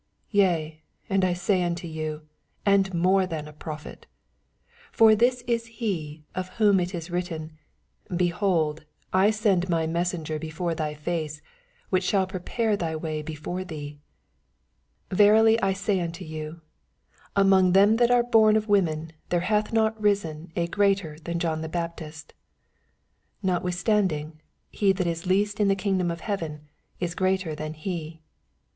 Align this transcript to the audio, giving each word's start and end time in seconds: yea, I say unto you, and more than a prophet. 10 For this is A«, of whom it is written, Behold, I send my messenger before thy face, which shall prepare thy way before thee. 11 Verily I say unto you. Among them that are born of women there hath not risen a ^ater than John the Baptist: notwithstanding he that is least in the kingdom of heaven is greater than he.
yea, 0.31 0.81
I 1.11 1.33
say 1.33 1.61
unto 1.61 1.87
you, 1.87 2.23
and 2.65 2.91
more 2.91 3.27
than 3.27 3.47
a 3.47 3.53
prophet. 3.53 4.07
10 4.89 4.89
For 4.93 5.13
this 5.13 5.43
is 5.45 5.69
A«, 5.79 6.23
of 6.33 6.49
whom 6.57 6.79
it 6.79 6.95
is 6.95 7.11
written, 7.11 7.59
Behold, 8.15 8.83
I 9.13 9.29
send 9.29 9.69
my 9.69 9.85
messenger 9.85 10.39
before 10.39 10.73
thy 10.73 10.95
face, 10.95 11.43
which 11.91 12.03
shall 12.03 12.25
prepare 12.25 12.75
thy 12.75 12.95
way 12.95 13.21
before 13.21 13.63
thee. 13.63 13.99
11 15.11 15.17
Verily 15.19 15.61
I 15.61 15.73
say 15.73 15.99
unto 15.99 16.25
you. 16.25 16.61
Among 17.35 17.73
them 17.73 17.97
that 17.97 18.09
are 18.09 18.23
born 18.23 18.55
of 18.55 18.67
women 18.67 19.11
there 19.29 19.41
hath 19.41 19.71
not 19.71 20.01
risen 20.01 20.51
a 20.55 20.67
^ater 20.67 21.23
than 21.23 21.37
John 21.37 21.61
the 21.61 21.69
Baptist: 21.69 22.33
notwithstanding 23.43 24.41
he 24.71 24.93
that 24.93 25.05
is 25.05 25.27
least 25.27 25.59
in 25.59 25.67
the 25.67 25.75
kingdom 25.75 26.09
of 26.09 26.21
heaven 26.21 26.69
is 26.99 27.13
greater 27.13 27.53
than 27.53 27.75
he. 27.75 28.23